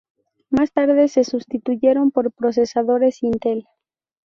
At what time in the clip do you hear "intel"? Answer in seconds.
3.21-3.67